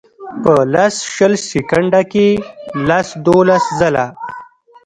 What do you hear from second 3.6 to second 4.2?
ځله